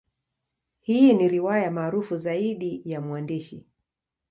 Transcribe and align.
Hii 0.79 1.13
ni 1.13 1.27
riwaya 1.27 1.71
maarufu 1.71 2.17
zaidi 2.17 2.81
ya 2.85 3.01
mwandishi. 3.01 3.65